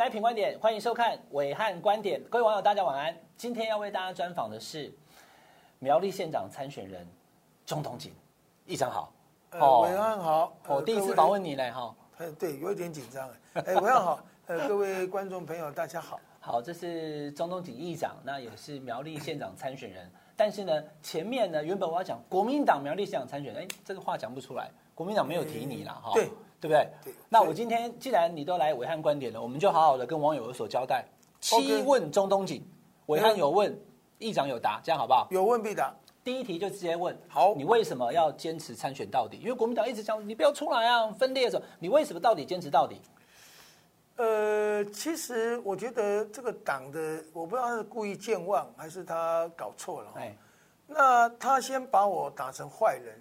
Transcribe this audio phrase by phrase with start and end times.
[0.00, 2.18] 来品观点，欢迎收看伟汉观点。
[2.30, 3.14] 各位网友，大家晚安。
[3.36, 4.90] 今天要为大家专访的是
[5.78, 7.06] 苗栗县长参选人
[7.66, 8.10] 钟东锦，
[8.64, 9.12] 议长好。
[9.50, 10.56] 呃，伟汉好。
[10.66, 11.94] 我、呃、第一次访问你嘞，哈。
[12.16, 13.28] 呃，对，有一点紧张。
[13.52, 14.24] 哎，伟汉好。
[14.48, 16.18] 呃，各位观众朋友，大家好。
[16.40, 20.10] 好，这是钟东锦议长，那也是苗栗县长参选人。
[20.34, 26.14] 但是呢，前面呢，原本我要讲国民党苗栗县长参选人，哎，这个话讲不出来，国民党没有提你了，哈、嗯。
[26.14, 26.30] 对。
[26.60, 26.88] 对不对？
[27.04, 31.04] 对，那我今天既然你都来伟汉观点了，我们就好好的跟网友有所交代。
[31.40, 32.62] 七问中东锦，
[33.06, 33.74] 伟汉有问，
[34.18, 35.26] 议长有答，这样好不好？
[35.30, 35.94] 有问必答。
[36.22, 39.38] 第一题就直接问，好，你为什么要坚持参选到底？
[39.38, 43.00] 因为国民党一直讲你不要出来啊，分裂的时候，你为什么到底坚持到底？
[44.16, 50.10] 呃，其实我觉得这个党的，我不知道他是故意健忘还是他搞错了。
[50.16, 50.36] 哎，
[50.86, 53.18] 那他先把我打成坏人，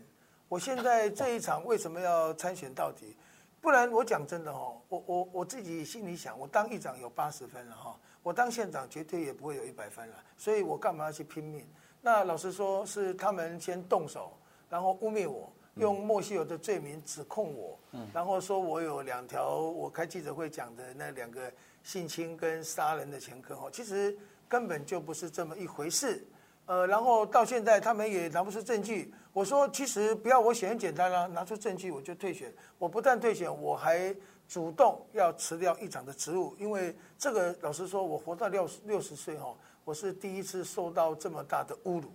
[0.49, 3.15] 我现在这一场为什么要参选到底？
[3.61, 11.67] 不然我讲真的哦，我我我自己心里想，我当议长有八十分了哈，我当县长绝对也不会有一百分了，所以我干嘛要去拼命？
[12.01, 14.31] 那老实说，是他们先动手，
[14.69, 17.77] 然后污蔑我，用莫须有的罪名指控我，
[18.13, 21.51] 然后说我有两条我开记者会讲的那两个
[21.83, 26.25] 性侵跟杀人的前科哈，其实根本就不是这么一回事。
[26.65, 29.13] 呃，然后到现在他们也拿不出证据。
[29.39, 32.53] 我说，其实不要我选很简单啦，拿出证据我就退选。
[32.77, 34.13] 我不但退选，我还
[34.49, 42.11] 主动要辞掉议长的职务，因为这个老实说，我活到六十六十岁哈，我是第一次受到这么大的侮辱。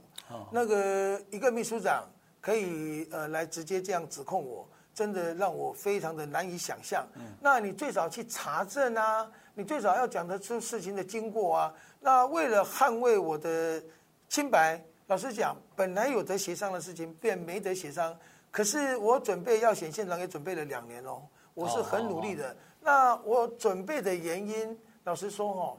[0.50, 2.04] 那个一个秘书长
[2.42, 7.08] 可以呃来直接这样指控我，真的让我非常的难以想象。
[7.40, 11.74] 那你最少去查证啊，你最少要讲得出事情的经过啊。
[12.00, 13.82] 那为了捍卫我的。
[14.26, 18.16] 清白，老实讲，本来有得协商的事情，便没得协商。
[18.50, 21.22] 可是我准备要选县长，也准备了两年哦，
[21.54, 22.56] 我是很努力的。
[22.80, 25.76] 那我准备的原因，老实说哈，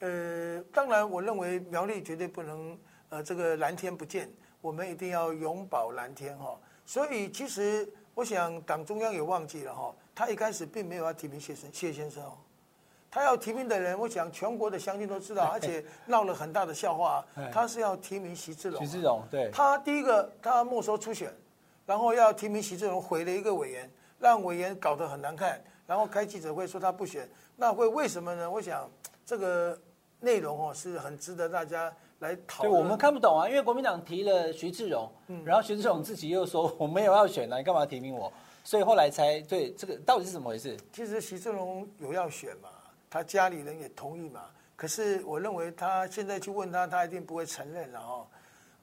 [0.00, 2.76] 呃，当然我认为苗栗绝对不能
[3.10, 4.28] 呃这个蓝天不见，
[4.60, 6.58] 我们一定要永保蓝天哈。
[6.84, 12.32] 所以其实我想党中央也忘记了哈，他一开始并没有要提名谢生谢先生哦。
[13.10, 17.24] 他要提名的人，我想全国的乡亲都知道，而且闹了很大的笑话。
[17.50, 18.80] 他是要提名徐志荣。
[18.80, 19.50] 徐志荣，对。
[19.50, 21.32] 他第一个，他没收初选，
[21.86, 28.50] 然后要提名徐志荣，毁了一个委员，让委员搞得很难看，然后开记者会说他不选，那会为什么呢？
[28.50, 28.90] 我想
[29.24, 29.78] 这个
[30.20, 32.72] 内容哦是很值得大家来讨论。
[32.72, 35.10] 对，我们看不懂啊，因为国民党提了徐志荣，
[35.44, 38.30] 然后徐志荣自己又说我没有要选啊，你干嘛提名我？
[38.62, 40.76] 所以后来才对这个到底是怎么回事？
[40.92, 42.68] 其实徐志荣有要选嘛。
[43.16, 44.42] 他家里人也同意嘛，
[44.76, 48.26] 可是我认为他现在去问他，他一定不会承认了哦。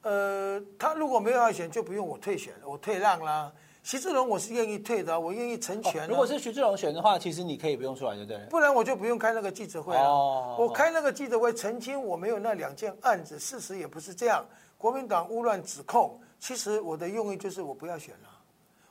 [0.02, 3.54] 呃，他如果没有要选，就不用我退选了，我退让啦。
[3.84, 6.08] 徐志龙我是愿意退的，我愿意成全。
[6.08, 8.40] 如果是徐志龙选的话，其实你可以不用出来，对不对？
[8.50, 10.58] 不然我就不用开那个记者会了。
[10.58, 14.44] 我开那个记者会澄清我没有那两件案子，事实也不是这样。
[14.80, 18.30] 国民党污乱指控，其实我的用意就是我不要选了，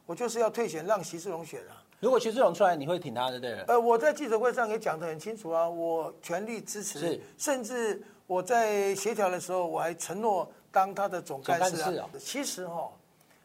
[0.07, 1.82] 我就是要退选，让徐志龙选了。
[2.03, 3.61] 如果徐志荣出来，你会挺他的，对？
[3.69, 12.11] 呃，我在记者会上也讲得很清楚啊，我全力支持，甚至我在协调的时候，我还承诺当他的总干事啊。
[12.19, 12.91] 其实哈、哦，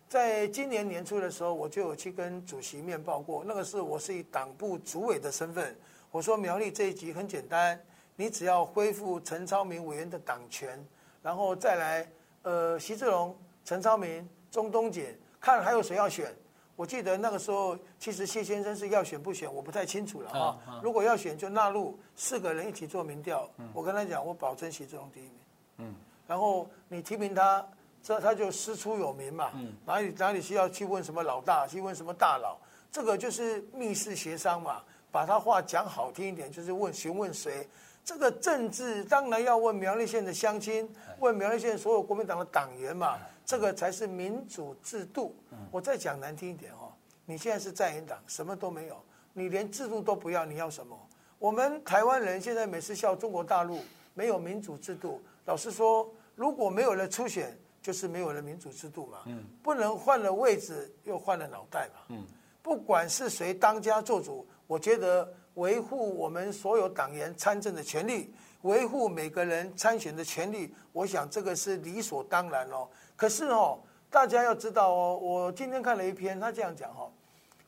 [0.10, 5.78] 在今年年初的时候，我就有去跟主席面报过，那个时候我是以党部主委的身份，
[6.10, 7.80] 我说苗栗这一集很简单，
[8.16, 10.84] 你只要恢复陈超明委员的党权，
[11.22, 16.34] 然后再来，呃，徐志荣、陈超明、钟东锦，看还有谁要选。
[16.78, 20.60] 我记得那个时候，其实谢先生是要选不选，我不太清楚了哈。
[20.84, 23.50] 如果要选，就纳入四个人一起做民调。
[23.74, 25.34] 我跟他讲，我保证徐志荣第一名。
[25.78, 25.96] 嗯。
[26.28, 27.68] 然后你提名他，
[28.04, 29.50] 这他就师出有名嘛。
[29.56, 29.74] 嗯。
[29.88, 32.56] 哪里哪里需要去问什么老大，去问什么大佬，
[32.92, 34.84] 这个就是密室协商嘛。
[35.12, 37.68] 把他话讲好听一点，就是问询问谁。
[38.06, 43.18] 这个政治当然要问苗栗县的乡亲，问苗栗县所有国民党的党员嘛。
[43.48, 45.34] 这个才是民主制度。
[45.72, 46.92] 我再讲难听一点哦，
[47.26, 49.02] 你现在是在野党，什么都没有，
[49.32, 51.00] 你连制度都不要，你要什么？
[51.40, 53.80] 我们台湾人现在每次笑中国大陆
[54.14, 55.22] 没有民主制度。
[55.46, 59.20] 老实说，如果没有了初选，就是没有了民主制度嘛。
[59.64, 62.18] 不能换了位置又换了脑袋嘛。
[62.62, 68.34] 不管是谁当家做主，我觉得维护我们所有党员参政的权利，
[68.68, 72.86] 维护每个人参选的权利，我想这个是理所当然哦。
[73.16, 73.80] 可是哦，
[74.10, 77.10] 大家要知道哦，我今天看了一篇，他这样讲哈，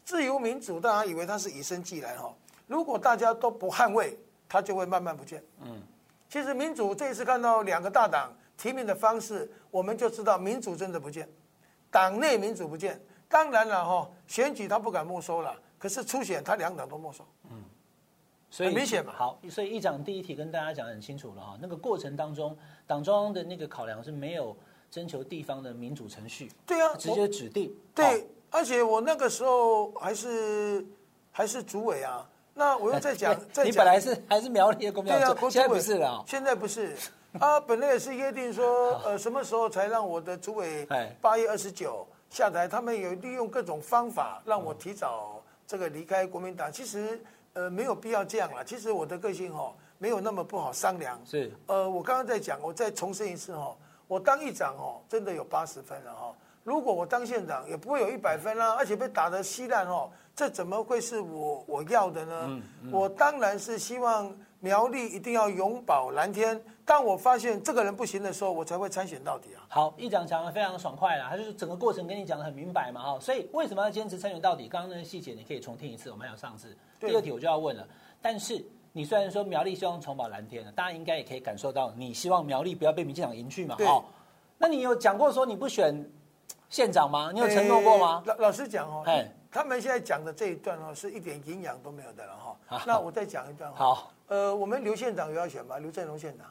[0.03, 2.35] 自由民主，大家以为他是与生俱来哈。
[2.67, 4.19] 如果大家都不捍卫，
[4.49, 5.41] 它就会慢慢不见。
[5.61, 5.81] 嗯，
[6.29, 11.27] 其实民主这一次看到两个大党提名的方式，我们就知道民主真的不见，
[11.89, 13.01] 党内民主不见。
[13.29, 17.25] 当然了哈，选举他不敢没收了，可是初选他两党都没收。
[18.49, 19.13] 嗯，所以很明显嘛。
[19.15, 24.55] 好，所以议长第一题跟大家讲得很清楚了哈，那个过程当中，党中央的那个考量是没有
[24.91, 26.51] 征求地方的民主程序。
[26.65, 27.73] 对啊，直接指定。
[27.93, 30.85] 对，而且我那个时候还是
[31.31, 32.27] 还是主委啊。
[32.55, 36.23] 那我又在讲， 在讲你本来是还是苗栗的公民党，现在不是了。
[36.27, 36.93] 现在不是，
[37.39, 40.85] 啊，本来也是约定说，呃，什么时候才让我的主委
[41.21, 42.67] 八月二十九下台？
[42.67, 46.69] 他们有利用各种方法让我提早这个离开国民党。
[46.69, 47.23] 其实，
[47.59, 48.63] 呃，没有必要这样了。
[48.63, 51.19] 其实我的个性哦，没有那么不好商量。
[51.25, 53.75] 是，呃，我刚刚在讲，我再重申一次哦，
[54.07, 56.33] 我当议长哦，真的有八十分了哈。
[56.63, 60.09] 如果我当县长，也不会有一百分啦，而且被打得稀烂哦。
[60.33, 62.45] 这怎么会是我我要的呢？
[62.47, 66.61] 嗯嗯、我当然是希望苗栗一定要永保蓝天。
[66.85, 69.63] 当我发现这个人不行的时候，我才会参选到底啊。
[69.69, 73.19] 好，议长讲的非常爽快啦，他就是整个过程跟你讲的很明白嘛，哈。
[73.19, 74.67] 所以为什么要坚持参选到底？
[74.67, 76.75] 刚刚那个细节你可以重听一次，我们还有上次。
[76.99, 77.87] 第二题我就要问了，
[78.21, 84.03] 但是你虽然说苗栗希望重保蓝天了，大家应该也可以感受到，你希望苗栗不要被民进党赢去嘛，哈。
[84.57, 86.03] 那你有讲过说你不选
[86.69, 87.31] 县长吗？
[87.31, 88.23] 你有承诺过吗？
[88.25, 89.03] 老老实讲哦。
[89.05, 89.31] 哎。
[89.51, 92.48] 他们现在讲的这一段哦，是一点营养都没有的了哈。
[92.85, 93.77] 那我再讲一段话。
[93.77, 94.11] 好。
[94.27, 95.77] 呃，我们刘县长有要选吗？
[95.79, 96.45] 刘振荣县长，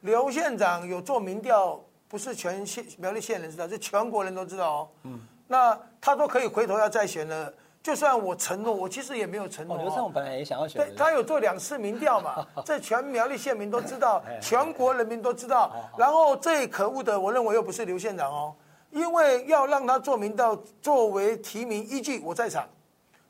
[0.00, 4.88] 刘县长有做民调，不是全县苗栗县人知道，是全国人都知道哦。
[5.04, 5.20] 嗯。
[5.46, 7.52] 那他都可以回头要再选了，
[7.82, 9.76] 就算我承诺，我其实也没有承诺。
[9.78, 10.84] 刘振龙本来也想要选。
[10.84, 15.74] 对，他有做两次民调嘛， 这全苗栗县民都知道， 全国人民都知道。
[15.96, 18.54] 然后最可恶的，我认为又不是刘县长哦。
[18.90, 22.68] 因为要让他做民调作为提名依据，我在场，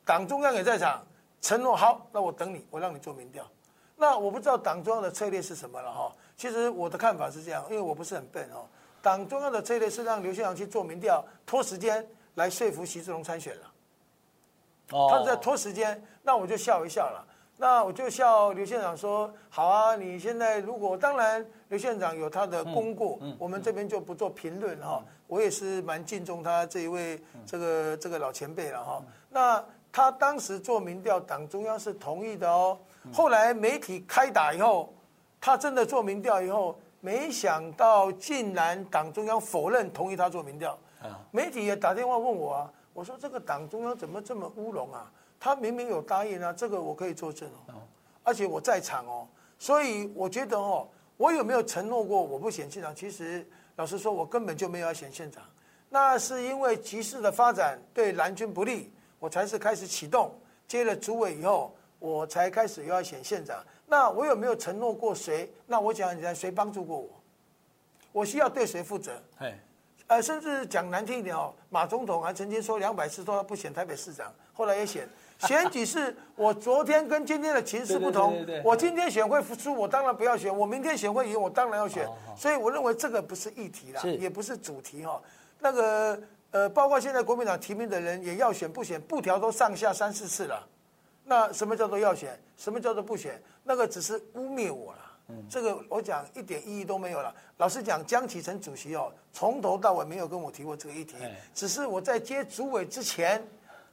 [0.05, 1.03] 党中央也在场，
[1.45, 3.47] 承诺好，那我等你，我让你做民调。
[3.97, 6.11] 那我不知道党中央的策略是什么了哈。
[6.39, 8.65] 其实我的看法是这样，因为我不是很笨哦。
[9.03, 12.05] 党中央的策略是让刘县长去做民调，拖时间
[12.37, 13.73] 来说服徐志龙参选了。
[14.93, 17.23] 哦，他是在拖时间，那我就笑一笑了。
[17.59, 25.05] 那我就笑刘县长说：“好啊，你现在如果当然，刘县长有他的功过，我们这边就不做评论哈。
[25.07, 29.01] 嗯、我也是蛮敬重他这一位这个这个老前辈了哈。
[29.01, 29.65] 嗯、那
[29.95, 32.77] 他当时做民调，党中央是同意的哦。
[33.13, 34.93] 后来媒体开打以后，
[35.41, 40.77] 他真的做民调以后，没想到竟然党中央否认同意他做民调。
[41.31, 45.09] 媒体也打电话问我啊，我说这个党中央怎么这么乌龙啊？”
[45.39, 47.75] 他明明有答应啊，这个我可以作证哦，
[48.25, 49.29] 而且我在场哦，
[49.61, 52.93] 所以我觉得哦，我有没有承诺过我不选县长？
[52.93, 55.41] 其实老实说，我根本就没有要选县长，
[55.89, 58.91] 那是因为局势的发展对蓝军不利，
[59.25, 60.31] 我才是开始启动，
[60.69, 63.65] 接了主委以后，我才开始又要选县长。
[63.87, 65.51] 那我有没有承诺过谁？
[65.67, 67.09] 那我讲你谁帮助过我？
[68.13, 69.13] 我需要对谁负责？
[70.09, 75.09] 呃，甚至讲难听一点哦，马总统还曾经说两百次说他不选台北市长，后来也选。
[75.39, 82.07] 选举是我昨天跟今天的情势不同， 我今天选会输，我当然不要选；我明天选会赢，我当然要选。
[82.37, 85.19] 所以我认为这个不是议题啦，也不是主题哈。
[85.61, 86.21] 那个
[86.55, 90.65] 呃，包括现在国民党提名的人也要选不选，布条都上下三四次了。
[91.25, 92.41] 那什么叫做要选？
[92.57, 93.43] 什么叫做不选？
[93.65, 94.99] 那个只是污蔑我了。
[95.51, 97.35] 这个我讲一点意义都没有了。
[97.57, 101.17] 老实讲，江启臣主席哦，从头到尾没有跟我提过这个议题，
[101.53, 103.45] 只是我在接主委之前。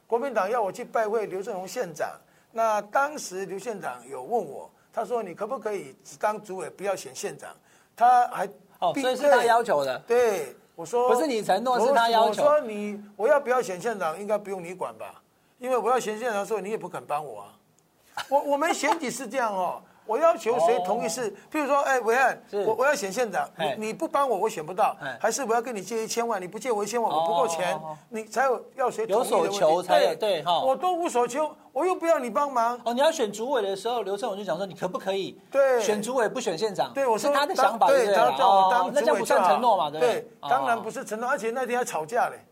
[0.06, 2.12] 国民党要我去拜会刘振宏县长，
[2.52, 7.50] 那当时刘县长有问我，他说你可不可以只当主委，不要选县长？
[7.96, 8.46] 他还
[8.78, 9.98] 哦，所以是他要求的。
[10.06, 12.42] 对，我说不是你承诺，是他要求。
[12.42, 15.22] 我说你我要不要选县长，应该不用你管吧？
[15.58, 17.54] 因为我要选县长的时候，你也不肯帮我啊。
[18.28, 19.82] 我我们选举是这样哦。
[20.04, 29.56] 我要求谁同意是，譬如说，哎，暐瀚，我我要选县长，你你不帮我，我选不到，还是我要跟你借一千万，你不借我一千万，我不够钱，你才有要谁同意的问题。
[29.56, 32.78] 有所求才对对哈，我都无所求，我又不要你帮忙。
[32.84, 36.92] 哦，你要选主委的时候，刘振龙就讲说，你可不可以对选主委不选县长？
[36.92, 39.90] 对，我是他的想法对，他叫我当主委，那这样不算承诺嘛？
[39.90, 42.44] 对，当然不是承诺，而且那天还吵架嘞。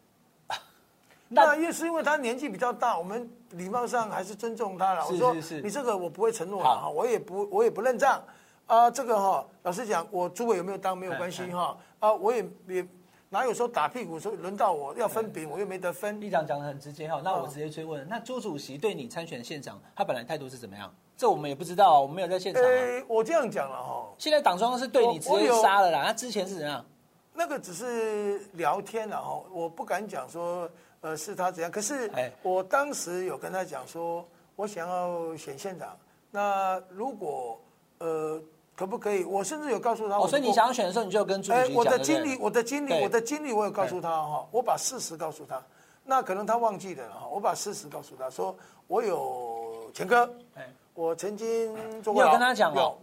[1.33, 5.05] 那也是因为他年纪比较大，我们礼貌上还是尊重他了。
[5.07, 8.23] 我说你这个我不会承诺的哈，我也不我也不认账
[8.67, 8.91] 啊。
[8.91, 12.87] 这个哈，老实讲，我主委有没有当没有关系哈啊，我也也
[13.29, 16.21] 哪有说打屁股说轮到我要分饼，我又没得分。
[16.23, 20.93] 议长讲的很直接哈，那我直接追问，那朱主席对你参选县长，他本来态度是怎么样？
[21.17, 22.63] 这我们也不知道，我们没有在现场。
[22.63, 26.85] 哎，我这样讲了哈，现在党中央是对你直接杀了啦，他之前是怎样？
[27.35, 30.69] 那个只是聊天了哈，我不敢讲说。
[31.01, 31.71] 呃，是他怎样？
[31.71, 32.11] 可是
[32.43, 34.27] 我当时有跟他讲说，
[34.57, 35.97] 我想要选县长。
[36.31, 37.59] 那如果
[37.99, 38.41] 呃，
[38.77, 39.25] 可不可以？
[39.25, 41.43] 我甚至有告诉他，所以你想要选的时候，你就跟。
[41.75, 44.47] 我的经历，我的经历，我的经历，我有告诉他哈。
[44.51, 45.63] 我把事实告诉他，
[46.05, 47.27] 那可能他忘记了哈。
[47.31, 48.55] 我把事实告诉他说，
[48.87, 50.31] 我有前科，
[50.95, 52.23] 我曾经做过。
[52.23, 52.97] 你有跟他讲哦？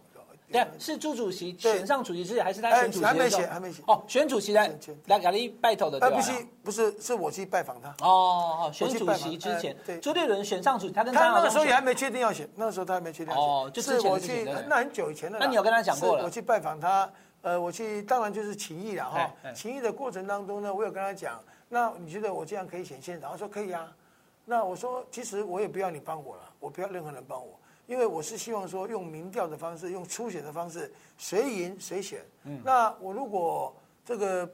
[0.49, 3.05] 对，是朱主席选上主席之前，还是他选主席？
[3.05, 3.83] 还没写，还没写。
[3.85, 4.71] 哦，选主席来
[5.07, 6.15] 来给你拜头的，对吧？
[6.15, 6.31] 不是，
[6.63, 7.93] 不是，是我去拜访他。
[7.99, 13.45] 哦，选主席之前，对，朱立伦选上主席，他跟他那个时候也还没确定要选，那个时候他还没确定要选。
[13.45, 15.37] 哦，就是我去，那很久以前了。
[15.39, 16.23] 那你有跟他讲过了？
[16.23, 17.11] 我去拜访他，
[17.41, 19.29] 呃，我去，当然就是情谊了哈。
[19.53, 23.31] 情谊的过程当中呢，我有跟他讲，那你觉得我这样可以选县长？
[23.31, 23.91] 他说可以啊。
[24.45, 27.59] 那我说，其实我也不要你帮我了，我不要任何人帮我。
[27.87, 32.23] 因为我是希望说用民调的方式，用初选的方式，谁赢谁选。
[32.43, 33.75] 嗯，那我如果
[34.05, 34.49] 这个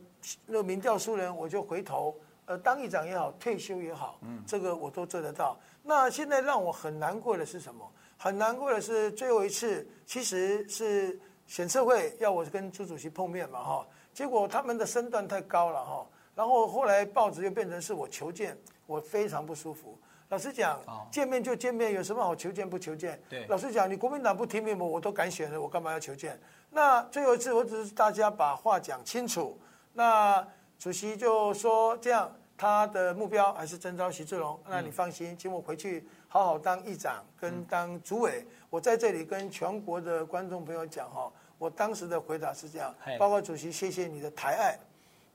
[0.45, 5.59] 那个民调输人，我就回头呃当议长也好，退休也好，嗯，这个我都做得到。
[5.81, 7.85] 那现在让我很难过的是什么？
[8.17, 19.97] 很难过的是最后一次，其实是选测会要我跟朱主席碰面嘛，哈，结果他们的身段太高了，哈，然后后来报纸又变成是我求见，我非常不舒服。
[20.33, 20.79] 老实讲，
[21.11, 23.21] 见面就见面，有什么好求见不求见？
[23.29, 26.39] 对，老实讲，你国民党不提名我，我都敢选了，我干嘛要求见？
[26.71, 29.55] 那最后一次，我只是大家把话讲清楚。
[29.93, 30.43] 那
[30.79, 34.59] 主席就说这样，他的目标还是征召徐志荣。
[34.67, 38.43] 那你放心，请我回去好好当议长跟当主委。
[38.71, 44.79] 我在这里跟全国的观众朋友讲哈，我当时的回答是这样，包括主席，谢谢你的抬爱。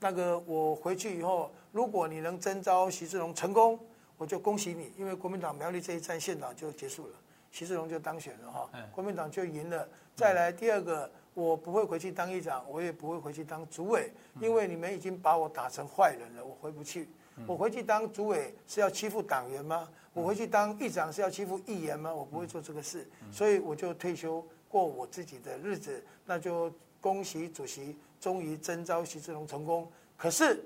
[0.00, 3.78] 那个我回去以后，如果你能征召徐志荣成功。
[4.18, 7.14] 我就恭喜你，因为国民党苗栗这一站县长就结束了，
[7.52, 9.88] 习志荣就当选了哈，国民党就赢了。
[10.16, 17.08] 再来第二个，我不会回去当议长，我也不会回去当主委，因为你们已经把我打成坏人了，我回不去。
[17.46, 19.88] 我回去当主委是要欺负党员吗？
[20.12, 22.12] 我回去当议长是要欺负议员吗？
[22.12, 26.04] 我不会做这个事，所以我就退休过我自己的日子。
[26.26, 29.88] 那就恭喜主席终于征召习志龙成功。
[30.16, 30.60] 可是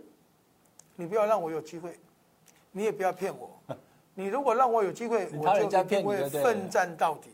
[0.96, 1.98] 你不要让我有机会。
[2.72, 3.50] 你也不要骗我，
[4.14, 7.30] 你如果让我有机会，我就一定会奋战到底。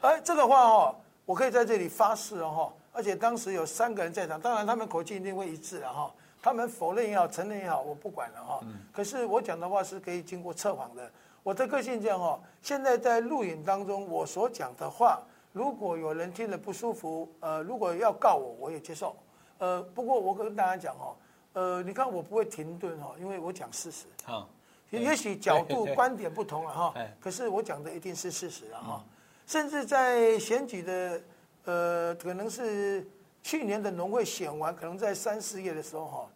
[0.00, 0.96] 哎，这个话哦，
[1.26, 6.10] 我可以在这里发誓哦，而且当时有三个人在场，当然他们口径一定会一致了哈。
[6.42, 8.60] 他们否认也好，承认也好，我不管了哈。
[8.92, 11.10] 可是我讲的话是可以经过测谎的。
[11.42, 15.20] 我的个性这样哈，现在在录影当中我所讲的话，
[15.52, 19.14] 如果有人听了不舒服，呃，如果要告我，我也接受。
[19.58, 21.16] 呃，不过我跟大家讲哦，
[21.52, 24.06] 呃，你看我不会停顿哈，因为我讲事实。
[24.24, 24.48] 好。
[24.90, 29.04] 也许角度观点不同了哈，可是我讲的一定是事实了哈。
[29.46, 31.22] 甚至在选举的
[31.64, 33.06] 呃，可能是
[33.42, 36.30] 去年的农会选完，可能在三四月的时候哈，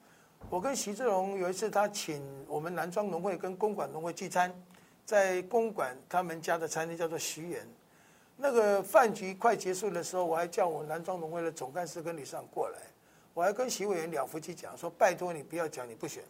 [0.51, 4.55] 我跟徐志荣有一次，他请我们南庄农会跟公馆农会聚餐，
[5.05, 7.67] 在公馆他们家的餐厅叫做徐园，
[8.37, 12.79] 那个饭局快结束的时候，我还叫我南庄农会的总干事跟李尚过来，
[13.33, 16.23] 我还跟徐委员两夫妻讲说，拜托你不要讲你不选。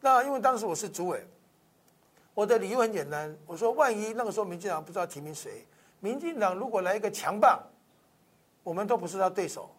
[0.00, 1.26] 那因为当时我是主委，
[2.34, 5.66] 我的理由很简单，我说万一那个时候民进党不知道提名谁，
[6.00, 7.60] 民进党如果来一个强棒，
[8.62, 9.70] 我们都不是他对手，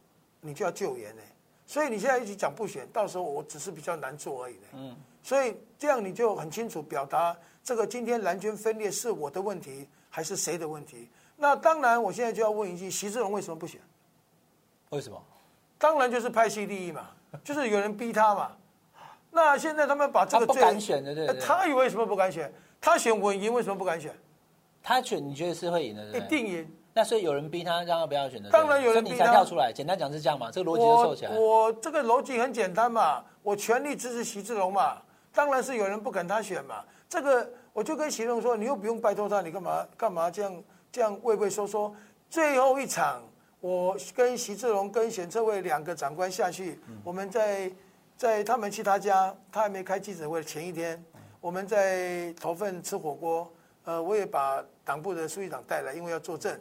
[0.41, 1.21] 你就要救援呢。
[1.65, 4.67] 所以你现在一直讲不选，到时候我只是比较难做而已呢。
[4.73, 11.09] 嗯，所以这样你就很清楚表达这个今天蓝军分裂是我的问题还是谁的问题？
[11.35, 13.79] 那当然，我现在就要问一句：徐志荣为什么不选？
[14.89, 15.21] 为什么？
[15.77, 17.11] 当然就是派系利益嘛，
[17.43, 18.57] 就是有人逼他嘛。
[19.37, 22.51] 那现在他们把这个他不敢选的，对，对，他以为什么不敢选？
[22.81, 24.11] 他选稳赢，为什么不敢选？
[24.81, 26.67] 他选，你觉得是会赢的，一定赢。
[26.91, 28.49] 那所以有人逼他，让他不要选的。
[28.49, 29.27] 当然有人逼他。
[29.27, 30.49] 跳出来，简单讲是这样嘛？
[30.49, 31.37] 这个逻辑就凑起来。
[31.37, 34.97] 我，这个逻辑很简单嘛，我全力支持徐志龙嘛。
[35.31, 36.83] 当然是有人不肯他选嘛。
[37.07, 41.93] 这个我就跟徐志荣说，你又不用拜托他，你干嘛干嘛这样这样畏畏缩缩？
[42.27, 43.21] 最后一场，
[43.59, 47.71] 我跟徐志龙跟选策会两个长官下去，嗯、我们在。
[48.17, 51.01] 在他们去他家，他还没开记者会前一天，
[51.39, 53.53] 我们在头份吃火锅，
[53.85, 56.59] 呃，我也把党部的书记长带来，因为要作证。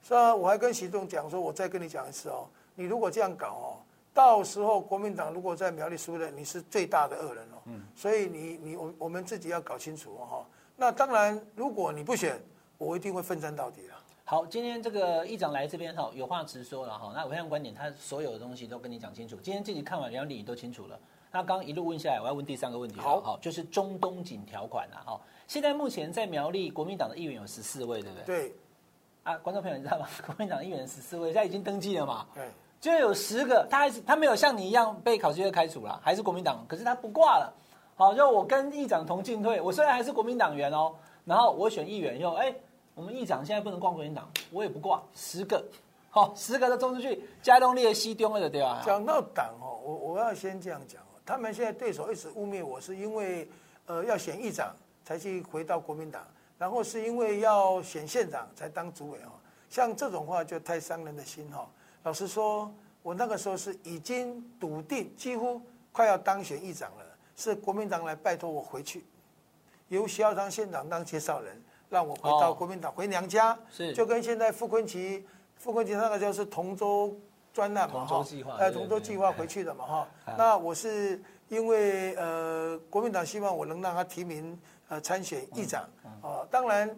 [0.00, 3.66] 所以我还跟习总讲说，我再跟你讲一次哦，你如果这样搞哦，
[4.14, 7.58] 到时候国民党如果在苗栗输了，你是最大的恶人哦。
[7.96, 10.46] 所以你你我我们自己要搞清楚哦。
[10.76, 12.40] 那当然，如果你不选，
[12.78, 13.91] 我一定会奋战到底了。
[14.32, 17.12] 好，今天这个议长来这边哈，有话直说了哈。
[17.14, 19.36] 那暐瀚观点，他所有的东西都跟你讲清楚。
[19.42, 20.98] 今天自己看完，两理都清楚了。
[21.30, 22.98] 那刚一路问下来，我要问第三个问题。
[22.98, 25.04] 好，好，就是中东锦条款啊。
[25.04, 28.24] 哈，现在目前在苗栗国民党的议员有十四位，对不对？
[28.24, 28.54] 对。
[29.22, 30.06] 啊，观众朋友，你知道吗？
[30.24, 32.26] 国民党议员十四位，现在已经登记了嘛？
[32.34, 32.48] 对。
[32.80, 37.52] 就有十个，他还是他没有像你一样被考试院开除了，还是国民党，可是他不挂了。
[37.96, 40.94] 好，就我跟议长同进退，我虽然还是国民党员哦，
[41.26, 42.54] 然后我选议员又哎。
[42.94, 45.64] 我们议长现在不能挂国民党，我也不挂，十个，
[46.10, 48.82] 好、哦，十个都中出去，加东列西丢了对吧？
[48.84, 53.48] 讲到党哦，我我要先这样讲哦，他们现在对手一直污蔑我是因为，
[53.86, 56.22] 呃，要选议长才去回到国民党，
[56.58, 59.32] 然后是因为要选县长才当主委哦，
[59.70, 61.66] 像这种话就太伤人的心哈。
[62.02, 62.70] 老实说，
[63.02, 67.04] 我那个时候是已经笃定，几乎快要当选议长了，
[67.36, 69.04] 是国民党来拜托我回去，
[69.88, 73.92] 由徐耀昌县长当介绍人，让我回到国民党回娘家，是。
[73.92, 75.22] 就跟现在傅昆萁，
[75.56, 77.14] 傅昆萁那个就是同舟
[77.52, 78.26] 专案嘛哈，
[78.58, 81.22] 呃同舟计划回去的嘛哈，那我是。
[81.48, 84.58] 因为呃，国民党希望我能让他提名
[84.88, 85.86] 呃参选议长，
[86.22, 86.88] 哦，当然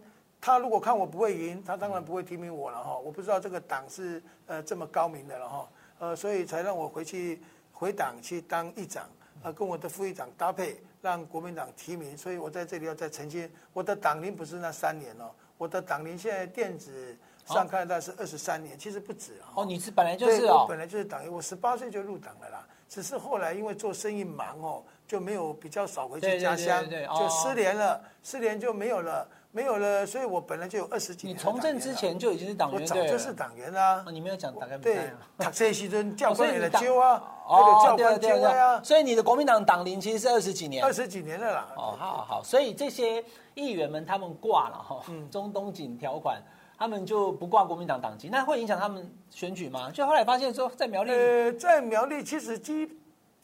[0.41, 2.97] 他如果看我不会赢，他当然不会提名我了哈。
[2.97, 9.09] 我不知道这个党是呃这么高明的了哈，呃，所以才让我回去回党去当议长，
[9.45, 12.17] 呃，跟我的副议长搭配，让国民党提名。
[12.17, 19.63] 所以我在这里要再澄清，我的党龄不是那三年哦，我的党龄现在电子上看到是二十三年，其实不止哦。
[19.67, 22.67] 你是本来就是哦，我本来就是党员，我十八岁就入党了啦。
[22.89, 30.07] 只是后来因为做生意忙哦，就没有比较少回去家乡，就失联了，失联就没有了，没有了。
[30.07, 31.37] 所以我本来就有二十几年。
[31.37, 34.05] 你从政之前就已经是党员，我早就是党员啦。
[34.11, 38.81] 你没有讲大概对，他这些人教官也来揪啊，哦，教官揪啊。
[38.83, 41.69] 所以你的国民党党龄其实是二十几年，二十几年了啦。
[41.77, 46.43] 哦，好好，所以这些议员们他们挂了哈，中东锦条款。
[46.77, 49.93] 他们就不挂国民党党籍，那会影响他们选举吗？
[49.93, 52.85] 就后来发现说，在苗栗，呃，在苗栗其实基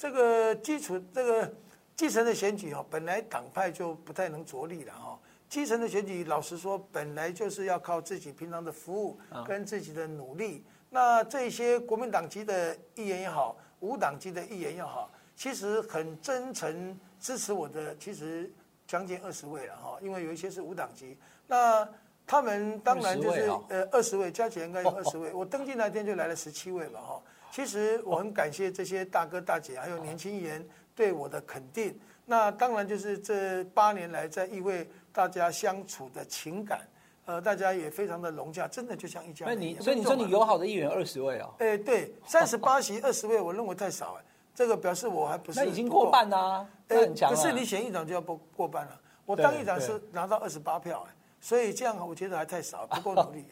[0.01, 1.53] 这个基础这个
[1.95, 5.21] 基层的选举哈，本来党派就不太能着力了哈。
[5.47, 10.65] 基层的选举，老实说，本来就是要靠自己平常的服务跟自己的努力。
[10.89, 18.51] 那这些国民党籍的议员也好，无党籍的议员也好，其实很真诚支持我的，其实
[18.87, 21.87] 将近二十位了哈，因为有一些是无党籍，那。
[22.27, 27.21] 他们当然就是呃二十位加起来应该有二十位， 我登记那天就来了十七位嘛哈。
[27.51, 30.65] 其实我很感谢这些大哥大姐还有年轻议员
[30.95, 31.99] 对我的肯定。
[32.25, 36.81] 那当然就是这八年来在议会大家相处的情感，
[37.25, 39.55] 呃，大家也非常的融洽，真的就像一家人。
[39.55, 41.53] 那你所以你说你友好的议员二十位哦？
[41.59, 44.25] 哎，对，三十八席二十位，我认为太少哎。
[44.55, 47.31] 这个表示我还不是那已经过半啊，那很强。
[47.31, 51.15] 可是你选议长就要过过半了，我当议长是拿到二十八票哎。
[51.41, 53.45] 所以这样我觉得还太少，不够 努力。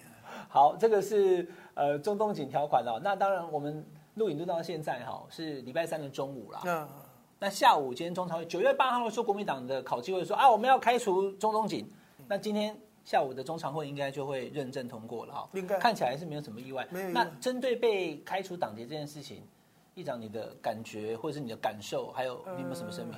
[0.48, 3.00] 好，这个是呃中东锦条款哦。
[3.02, 6.60] 那当然，我们录影录到现在哈，是礼拜三的中午啦。
[6.64, 6.88] 嗯。
[7.40, 11.88] 那下午今天中常会九月八号说国民党的考纪会说啊，我们要开除中东锦。
[12.26, 15.48] 那今天下午的中常会应该就会认证通过了哈。
[15.52, 15.78] 应该。
[15.78, 16.86] 看起来是没有什么意外。
[16.90, 17.08] 没有。
[17.10, 19.46] 那针对被开除党籍这件事情，
[19.94, 23.16] 议长你的感觉或者是你的感受，还有你有没有什么声明？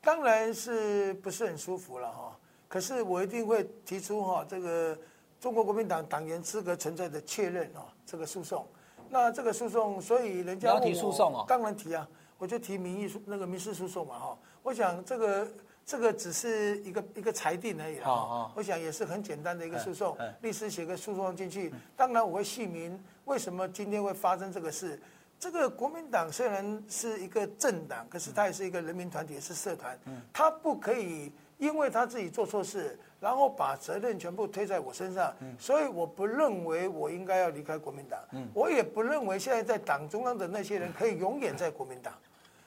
[0.00, 2.36] 当然是不是很舒服了哈。
[2.66, 4.98] 可是我一定会提出哈这个
[5.42, 8.64] 中国国民党党员资格存在的确认啊，这个诉讼。
[9.10, 14.38] 那这个诉讼，所以人家要提诉讼哦，当然提啊，我就提民意诉那个民事诉讼嘛哈。
[14.62, 15.48] 我想这个
[15.84, 18.52] 这个只是一个一个裁定而已啊。
[18.54, 21.74] 我想也是很简单的一个诉讼，律师写个诉讼进去。
[21.96, 24.96] 当然我会细明为什么今天会发生这个事。
[25.40, 29.98] 这个国民党虽然是一个政党，可是它也是一个人民团体，也是社团，
[30.32, 31.32] 它不可以。
[31.58, 38.18] 因为他自己做错事，然后把责任全部推在我身上，所以我不认为我应该要离开国民党。
[38.52, 42.12] 我也不认为现在在党中央的那些人可以永远在国民党，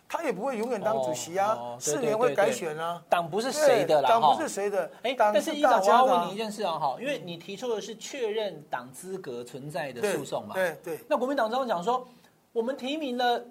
[0.07, 3.03] 他也不会永远当主席啊，四年会改选啊。
[3.09, 4.89] 党不是谁的啦，党不是谁的。
[5.03, 10.55] 哎，但是议长，我要问你一件事啊，哈，因为你提出的是确认党资格存在的诉讼嘛？
[10.55, 10.99] 对对。
[11.09, 12.07] 那国民党中央讲说，
[12.53, 13.45] 我们提名了。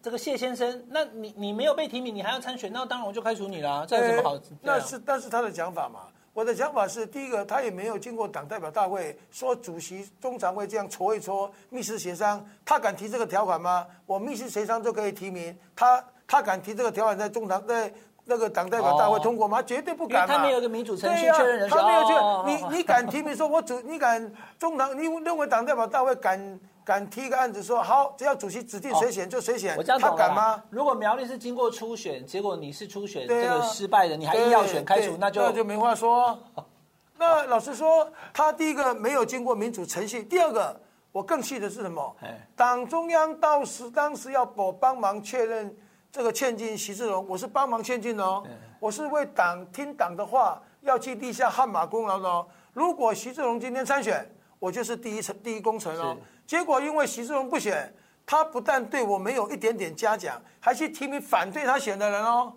[0.00, 4.34] 这个谢先生，那你你没有被提名，你还要参选，那当然我就开除你了，这有什么好？
[4.36, 13.84] 欸、那是但是他的讲法嘛，我的想法是，第一个他也没有经过党代表大会说主席中常会这样戳一戳，密室协商，他敢提这个条款吗？
[14.06, 17.92] 我密室协商就可以提名他，他敢提这个条款在中常在
[18.24, 19.58] 那个党代表大会通过吗？
[19.58, 22.14] 哦、绝对不敢嘛，他没有一个民主程序确认人选，他没有确，
[22.46, 26.60] 你你敢提名说我主，你敢中常，你认为党代表大会敢？
[26.88, 30.64] 敢提一个案子说好，只要主席指定谁选就谁选，我这样他敢吗？
[30.70, 36.38] 如果苗栗是经过初选，结果你是初选这个失败的，你还硬要选开除，那就那就没话说。
[37.18, 40.80] 那老实说，他第一个没有经过民主程序，第二个
[41.12, 42.16] 我更气的是什么？
[42.56, 45.76] 党中央当时当时要我帮忙确认
[46.10, 48.42] 这个劝进徐志荣，我是帮忙劝进哦，
[48.80, 52.46] 我是为党听党的话，要去立下汗马功劳的哦。
[52.72, 54.26] 如果徐志荣今天参选，
[54.58, 56.16] 我就是第一成第一功臣哦。
[56.48, 62.50] 结果因为徐志荣不选，他不但对我没有一点点嘉奖，还去提名反对他选的人哦，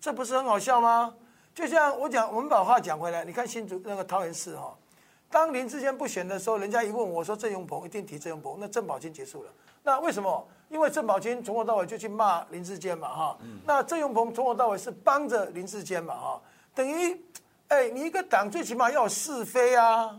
[0.00, 1.12] 这不是很好笑吗？
[1.52, 4.72] 就像我讲，我们把话讲回来，你看新竹那个桃园市哈，
[5.28, 9.50] 当林志坚不选的时候，人家一问我说郑永鹏一定提郑永鹏，那郑宝金结束了。
[9.82, 10.48] 那为什么？
[10.68, 16.40] 因为郑宝金从头到尾就去骂林志坚嘛哈，那郑永鹏从头到尾是帮着林志坚嘛哈，
[16.74, 17.20] 等于。
[17.68, 20.14] 哎，你一个党最起码要有是非啊。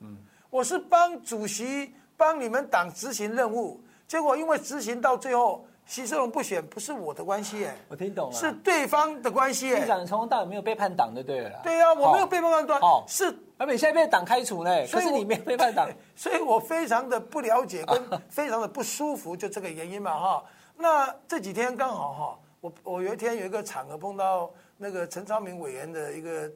[0.00, 0.16] 嗯，
[0.50, 5.64] 我是帮主席帮你们党执行任务，结果因为执行到最后。
[5.86, 9.84] 习志荣不选不是我的关系哎，我听懂了，是对方的关系哎。
[9.84, 11.60] 议长，你从头到尾没有背叛党的对了。
[11.62, 13.26] 对呀，我没有背叛党，是
[13.58, 20.44] 而且现在被党开除呢，所以你没有背叛党， 所以我非常的不了解跟 非常的不舒服，就这个原因嘛哈。
[20.78, 26.50] 那这几天刚好哈，我我有一天有一个场合碰到那个陈昌明委员的一个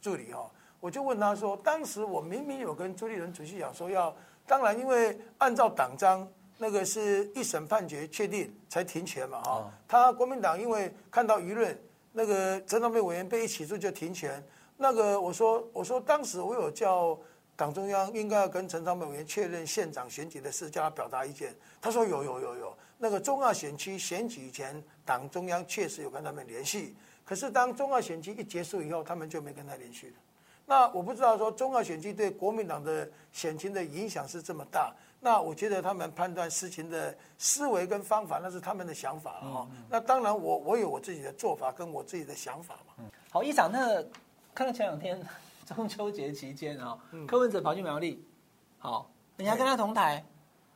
[0.00, 4.14] 助理哈，我就问他说，当时我明明有跟朱立伦主席讲说要，
[4.48, 6.26] 当然因为按照党章。
[6.60, 11.80] 那个是一审判决确定才停权嘛，哈，他国民党因为看到舆论，
[12.10, 14.44] 那个陈昌明委员被一起诉就停权。
[14.76, 17.16] 那个我说我说当时我有叫
[17.54, 21.54] 党中央应该要跟陈昌明委员确认县长选举的事，叫他表达意见。
[21.80, 30.14] 他说有有有有，那个中二选区选举以前，党中央确实有跟他们联系，可是当中二选区一结束以后，他们就没跟他联系了。
[30.68, 34.94] 那我不知道说中澳选区对国民党的选情的影响是这么大。
[35.18, 39.66] 那我觉得他们判断事情的思维跟方法，那是他们的想法哈。
[39.88, 43.04] 那当然我，我我有我自己的做法跟我自己的想法嘛。
[43.30, 44.00] 好，一长，那
[44.54, 45.18] 看到前两天
[45.64, 48.22] 中秋节期间啊，柯文哲跑去苗栗，
[48.78, 50.22] 好，你还跟他同台，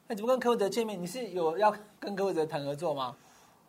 [0.09, 1.01] 那怎么跟柯文哲见面？
[1.01, 3.15] 你是有要跟柯文哲谈合作吗？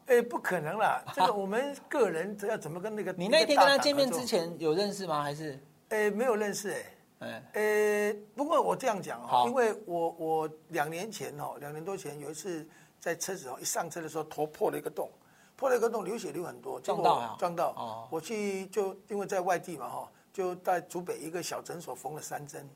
[0.07, 3.13] 哎，不可能啦，这个我们个人要怎么跟那个？
[3.19, 5.21] 你那天跟他见面之前有认识吗？
[5.21, 5.59] 还是？
[5.93, 6.71] 哎，没有认识
[7.19, 7.43] 哎。
[7.53, 12.67] 呃，不过我这样讲哈，因为我我两年前哦，两年多前有一次
[12.99, 15.09] 在车子哦，一上车的时候头破了一个洞，
[15.55, 22.67] 破了一个洞，流血流很多，撞到撞到，我去就因为在外地嘛哈，就在竹北一个小诊所缝了三针，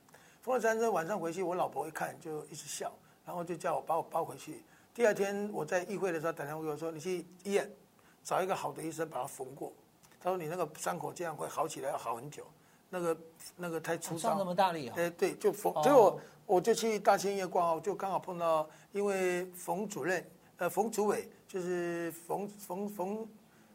[0.43, 2.93] 缝了三针，晚上回去我老婆一看就一直笑，
[3.25, 4.63] 然后就叫我把我抱回去。
[4.93, 7.69] 第二天我在议会的时候打电话给我说，你去医院
[8.23, 9.73] 找一个好的医生把它缝过，
[10.21, 12.47] 他说你那个伤口这样会好起来要好很久。
[12.89, 13.17] 那个
[13.55, 14.95] 那个太粗糙，伤那么大力啊！
[14.97, 20.25] 哎，对，就缝，结果我就去大千医院挂号，就刚好碰到，因为冯主任，
[20.57, 23.27] 呃，冯主委就是冯冯冯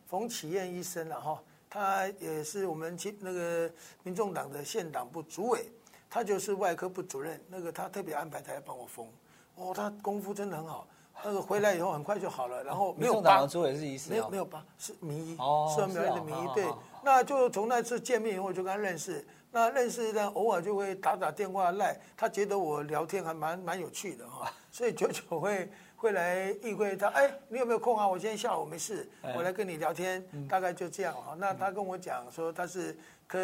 [0.07, 3.71] 冯启燕医生了哈，他也是我们去那个
[4.03, 5.71] 民众党的县党部主委，
[6.09, 9.07] 他就是外科部主任，那个他特别安排他来帮我缝，
[9.57, 10.87] 哦，他功夫真的很好，
[11.25, 15.37] 那个回来以后很快就好了，然后没有疤，主委是医生，没有没有疤，是名医，
[15.75, 16.67] 是苗栗的名医，对。
[17.05, 28.07] 那就从那次见面以后就跟他认识，那认识呢，偶尔就会打打电话赖，他觉得我聊天还蛮蛮有趣的哈， 所以久久会会来议会，他哎，你有没有空啊？
[28.07, 31.35] 我今天下午没事，我来跟你聊天，大概就这样哈。
[31.39, 33.39] 那他跟我讲说他是柯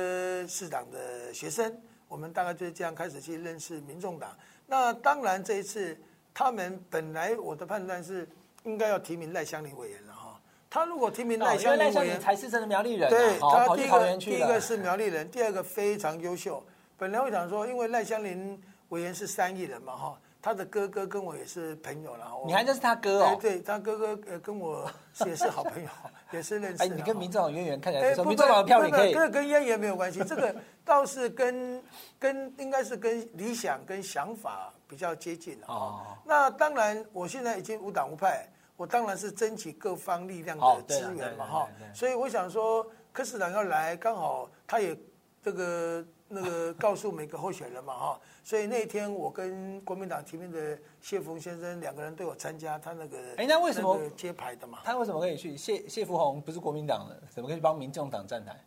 [0.47, 4.31] 市长的学生，我们大概就是这样开始去认识民众党。
[4.67, 5.99] 那当然这一次
[6.39, 8.25] 他们本来我的判断是
[8.63, 10.41] 应该要提名赖香林委员了哈。
[10.71, 13.11] 他如果提名赖香林委员，才是真的苗栗人。
[13.11, 16.63] 对，他第一个第一个是苗栗人，第二个非常优秀。
[16.97, 18.57] 本来我想说，因为赖香林
[18.91, 22.31] 委员是三亿人嘛，哈，他的哥哥跟我也是朋友了。
[22.47, 23.37] 你还认识他哥哦？
[23.41, 24.89] 对，他哥哥呃跟我
[25.27, 25.91] 也是好朋友，
[26.31, 26.85] 也是认识。
[26.85, 28.15] 哎，你跟民众党渊源看起来。
[28.15, 29.13] 民众党的票你可以。
[29.13, 31.83] 这个跟渊源没有关系，这个倒是跟
[32.17, 36.01] 跟应该是跟理想跟想法比较接近哦。
[36.25, 38.49] 那当然，我现在已经无党无派。
[38.79, 44.97] 我当然是争取各方力量的资源嘛哈，所以我想说柯市长要来，刚好他也
[45.43, 54.79] 这个那个告诉每个候选人嘛哈，所以那天我跟国民党提名的谢福先生两个人都有参加他那个哎，那为什么揭牌的嘛？
[54.85, 55.57] 他为什么可以去？
[55.57, 58.65] 谢谢福宏不是国民党的，怎么可以帮民众党站台？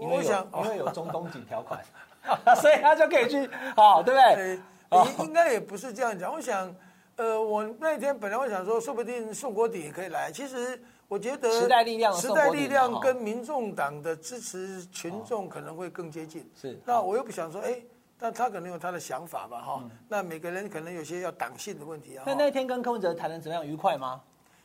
[0.00, 1.84] 因为想因为有中东锦条款，
[2.60, 4.60] 所以他就可以去， 好对不对？
[5.24, 6.74] 应该也不是这样讲，我想。
[7.16, 10.30] 呃，我那天本来我想说，说不定宋国鼎也可以来。
[10.30, 16.46] 其实我觉得时代力量，时代力量跟民众党的支持群众可能会更接近。
[16.54, 17.80] 是，那我又不想说，哎，
[18.18, 19.82] 但他可能有他的想法吧，哈。
[20.10, 22.24] 那每个人可能有些要党性的问题啊。
[22.26, 23.66] 那那天跟柯文哲谈的怎么样？
[23.66, 24.20] 愉快吗？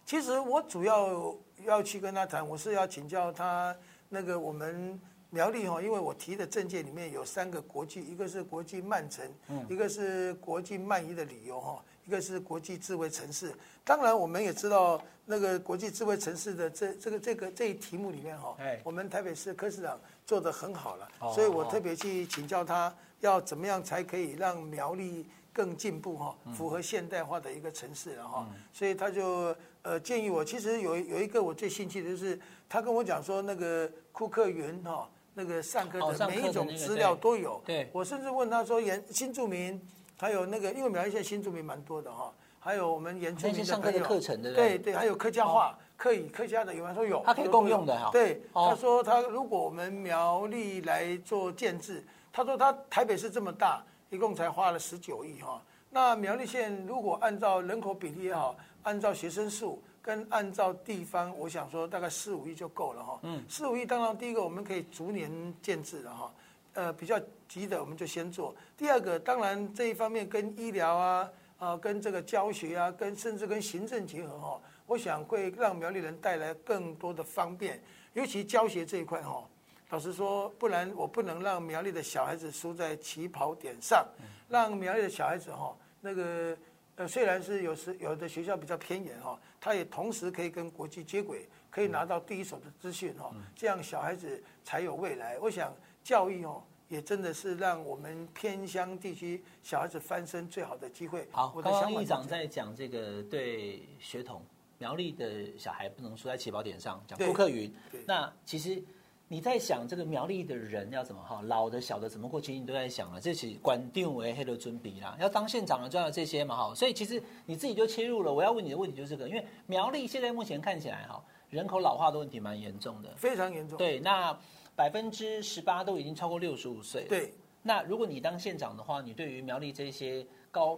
[0.05, 1.33] 其实我主要
[1.65, 3.73] 要去跟他谈，我是要请教他
[4.09, 4.99] 那个我们
[5.31, 9.25] 苗栗哈，因为我提的政见里面有三个国际，一个是国际慢城，
[9.67, 11.83] 一个是国际慢移的理由哈。
[12.03, 13.53] 一个是国际智慧城市，
[13.85, 39.81] 当然我们也知道那个国际智慧城市的这这个这个这一题目里面哈，我们台北市柯市长做得很好了，所以我特别去请教他要怎么样才可以让苗栗更进步哈，符合现代化的一个城市了哈，所以他就呃建议我，其实有有一个我最兴趣的就是他跟我讲说那个库克园哈，那个上课的每一种资料都有，对我甚至问他说原新住民。
[40.17, 46.93] 还有那个，因为苗栗县新住民蛮多的哈，还有我们原住民的朋友，课程对对，还有客家话，可以客家的有人？
[46.93, 48.11] 说有，他可以共用的哈。
[48.11, 55.59] 对，他说他如果我们苗栗来做建制，他说他台北市这么大，一共才花了十九亿哈。
[55.89, 63.19] 那苗栗县如果按照人口比例也好，按照学生数跟按照地方，我想说大概四五亿就够了哈。
[63.23, 66.33] 嗯，四五亿当然第一个我们可以逐年建制了哈。
[66.73, 68.55] 呃，比较急的我们就先做。
[68.77, 77.81] 第二个当然这一方面跟医疗啊啊跟这个教学啊，跟甚至跟行政结合哈，我想会让苗栗人带来更多的方便，
[78.13, 79.43] 尤其教学这一块哈。
[79.89, 84.07] 老实说，不然我不能让苗栗的小孩子输在起跑点上，
[84.47, 86.57] 让苗栗的小孩子哈，那个
[87.01, 95.39] 呃虽然是有时有的学校比较偏远哈，他也同时可以跟国际接轨，可以拿到第一手的资讯哈，这样小孩子才有未来。
[95.39, 101.27] 我想教育哦，也真的是让我们偏乡地区小孩子翻身最好的机会。
[101.31, 104.45] 好，刚刚议长在讲这个对学童
[104.77, 107.73] 苗栗的小孩不能输在起跑点上，讲顾克云，
[108.05, 108.83] 那其实。
[109.31, 112.41] 你在想这个苗栗的人要怎么哈，老的小的怎么过？
[112.41, 116.75] 其实你都在想了，这是管定为黑的尊比啦，要当县长的就要这些嘛哈。
[116.75, 118.33] 所以其实你自己就切入了。
[118.33, 123.77] 我要问你的问题就是这个，因为苗栗现在目前看起来哈，人口老化的问题蛮严重的，非常严重。
[123.77, 124.37] 对，那
[124.75, 127.05] 百分之十八都已经超过六十五岁。
[127.05, 130.77] 对，那如果你当县长的话，你对于苗栗这些高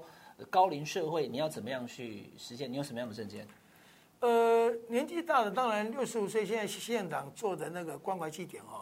[0.51, 2.71] 高龄社会，你要怎么样去实现？
[2.71, 3.47] 你有什么样的政见？
[4.23, 8.79] 呃，年纪大的当然六十五岁，现在县长做的那个关怀据点哦，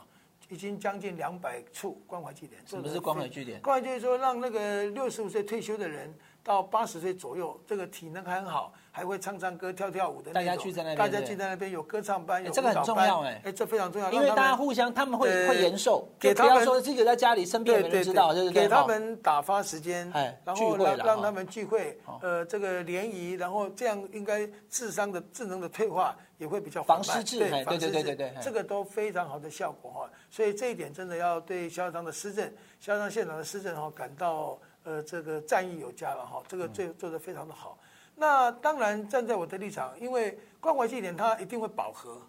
[0.49, 2.62] 已经将近两百处关怀据点。
[2.67, 3.60] 什么是关怀据点？
[3.60, 8.71] 关怀就是说让那个六十五岁退休的人到八十岁左右，这个体能还很好。
[8.91, 20.12] 还会唱唱歌、跳跳舞的那种，大家聚在那边，大家聚在那边有歌唱班，有这个很重要哎，哎，这非常重要，因为大家互相他们会会延寿，给他们说自己在家里生病没人知道，就是给他们打发时间，
[20.43, 37.77] 然后让让他们聚会，呃，这个联谊，然后这样应该智商的智能的退化也会比较防失智，对对对对对，这个都非常好的效果哈，所以这一点真的要对萧耀昌的施政，萧耀昌县长的施政哈感到呃这个赞誉有加了哈，这个做做的非常的好。
[38.15, 42.21] 那当然，站在我的立场，因为关怀据点它一定会饱和。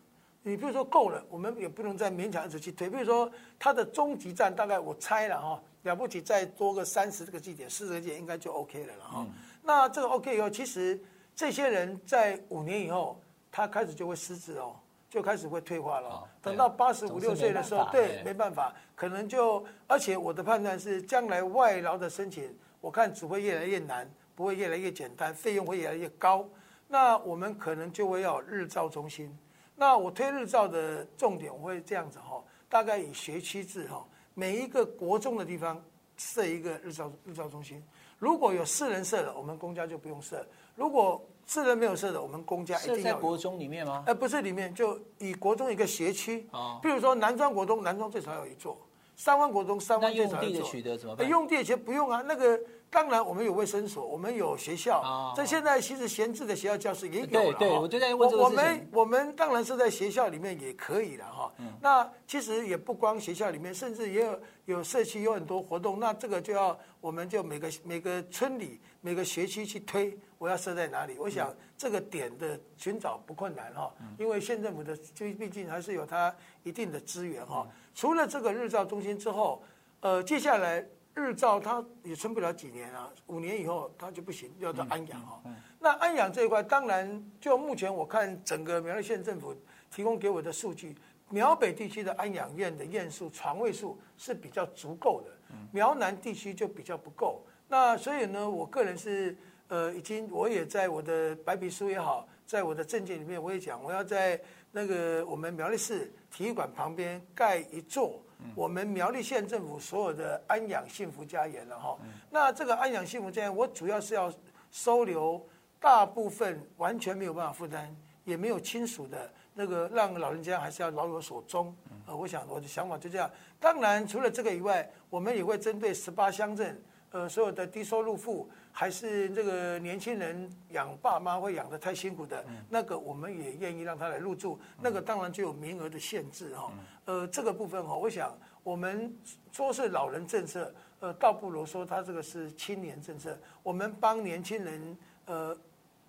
[0.44, 2.90] 你比如说够了，我们也不能再勉强一直去推。
[2.90, 9.26] 比如说它的终极站，大概我猜了哈，了不起再多个三十个据点、四十个据点应该就 OK 了了哈。
[9.62, 11.00] 那这个 OK 以后，其实
[11.36, 13.20] 这些人在五年以后，
[13.52, 14.74] 他开始就会失智哦，
[15.08, 16.24] 就开始会退化了。
[16.40, 24.10] 等到八十五六岁的时候，对，没办法，可能就而且我的判断是，将来外劳的申请，我看只会越来越难。
[24.42, 26.44] 不会越来越简单，费用会越来越高，
[26.88, 29.32] 那我们可能就会要日照中心。
[29.76, 35.80] 那我推日照的重点，我会这样子哈，大概以学区制哈，每一个国中的地方
[36.16, 37.80] 设一个日照日照中心。
[38.18, 40.38] 如果有私人设的，我们公家就不用设；
[40.74, 43.02] 如果私人没有设的，我们公家一定要。
[43.02, 44.02] 在国中里面吗？
[44.08, 46.48] 呃，不是里面，就以国中一个学区。
[46.50, 46.80] 哦。
[46.82, 48.76] 比如说南庄国中，南庄最少有一座；
[49.22, 50.58] 三万国中，三万最少有一座。
[50.58, 51.28] 用地的取得怎么办？
[51.28, 52.58] 用地其实不用啊，那个。
[52.90, 55.32] 当然，我们有卫生所，我们有学校。
[55.34, 57.58] 在现在其实闲置的学校教室也有了。
[57.58, 61.50] 对对，我就在问这个我们我们当然是在学校里面也可以了哈。
[61.80, 65.98] 那其实也不光学校里面，甚至也有有社区有很多活动。
[65.98, 71.16] 那这个就要我们就每个每个村里每个学区去推，我要设在哪里？
[71.18, 77.66] 我想这个点的寻找不困难哈，因为县政府的就毕竟还是有它一定的资源哈。
[77.94, 79.62] 除了这个日照中心之后，
[80.00, 80.84] 呃，接下来。
[81.14, 85.42] 日照它也撑不了几年啊，五年以后它就不行，要到安阳哈。
[85.78, 89.54] 那安阳这一块，当然就目前我看整个苗栗县政府
[89.90, 90.96] 提供给我的数据，
[91.28, 95.30] 苗北地区的安养院的院数床位数是比较足够的，
[95.70, 97.44] 苗南地区就比较不够。
[97.68, 99.36] 那所以呢，我个人是
[99.68, 104.40] 呃已经我也在我的白皮书也好，在我的政见里面我也讲，我要在
[104.72, 108.20] 那个我们苗栗市体育馆旁边盖一座。
[108.56, 111.96] 我们苗栗县政府所有的安养幸福家园了哈，
[112.28, 114.34] 那这个安养幸福家园，我主要是要
[114.72, 115.40] 收留
[115.78, 121.72] 大部分完全没有办法负担，也没有亲属的那个，让老人家还是要老有所终。
[122.04, 123.30] 呃，我想我的想法就这样。
[123.60, 126.82] 当然，除了这个以外，我们也会针对十八乡镇，
[127.12, 134.58] 呃，所有的低收入户，还是这个年轻人养爸妈会养得太辛苦的，那个我们也愿意让他来入住。
[134.80, 136.72] 那个当然就有名额的限制哈。
[137.04, 139.14] 呃，这个部分哈，我想我们
[139.52, 143.38] 说是老人政策，呃，倒不如说他这个是青年政策。
[143.62, 145.56] 我们帮年轻人呃，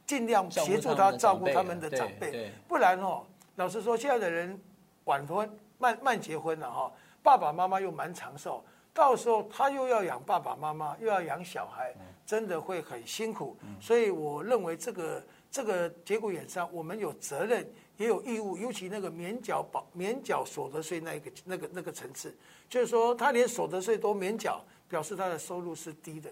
[0.08, 3.24] 尽量协助他照顾他们的长辈，不然哦，
[3.56, 4.60] 老实说，现在的人
[5.04, 8.64] 晚婚慢慢结婚了哈，爸爸妈妈又蛮长寿。
[8.94, 13.58] 到时候他又要养爸爸妈妈，又要养小孩，真的会很辛苦。
[13.80, 22.36] 所以我认为这个这个节骨眼上，我们有责任也有义务，尤其那个免缴保免缴所得税那一个那个那个层次，
[22.70, 26.32] 就是说他连所得税都免缴，表示他的收入是低的。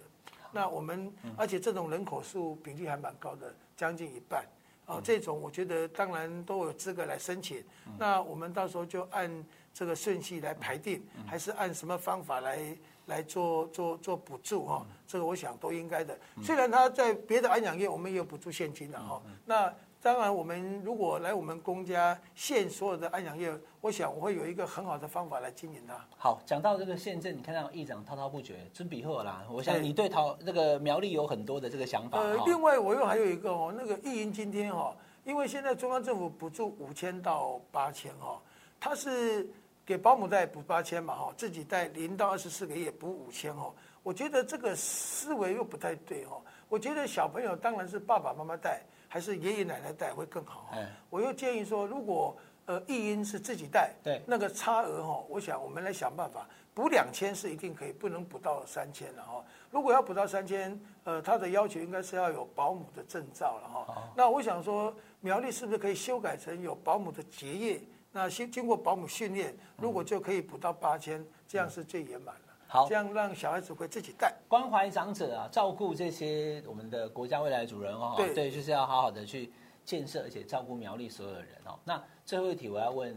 [0.52, 4.46] 那我们而且这种人口数比例还蛮高的，将近一半。
[4.92, 7.64] 啊，这种我觉得当然都有资格来申请。
[7.98, 14.86] 那我们到时候就按这个顺序来排定，还是按什么方法来来做做做补助哈？
[15.08, 16.18] 这个我想都应该的。
[16.44, 19.74] 虽然他在别的安养院我们也有补助现金的哈，那。
[20.04, 25.94] 当然，我们如果来我们公家县所有的安养业，我想我会有一个很好的方法来经营它。
[26.18, 29.46] 好，讲到这个县政，你看到议长滔滔不绝，尊比贺啦。
[29.52, 32.18] 我想你对桃那个苗栗有很多的这个想法。
[32.18, 34.92] 呃，另外我又还有一个哦，那个议员今天哈，
[35.24, 38.42] 因为现在中央政府补助五千到八千哈，
[38.80, 39.48] 他是
[39.86, 43.72] 给保姆带补八千嘛哈，自己带零到二十四个月补五千哦。
[44.02, 46.42] 我觉得这个思维又不太对哦。
[46.70, 48.82] 我觉得小朋友当然是爸爸妈妈带。
[49.12, 50.74] 还是爷爷奶奶带会更好。
[51.10, 52.34] 我又建议说，如果
[52.66, 59.44] 呃育婴是自己带，对，那个差额哈，我想我们来想办法补两千是一定可以，不能补到三千了哈。
[59.70, 64.14] 如果要补到三千，呃，他的要求应该是要有保姆的证照了哈。
[64.16, 67.82] 那我想说，苗栗是不是可以修改成有保姆的结业？
[68.14, 72.51] 那经经过保姆训练，如果就可以补到八千，这样是最圆满了。
[72.74, 78.14] 好，这样让小孩子会自己带，关怀长者啊，照顾这些我们的国家未来主人哦。
[78.16, 79.52] 对，对，就是要好好的去
[79.84, 81.78] 建设，而且照顾苗栗所有的人哦。
[81.84, 83.14] 那最后一题我要问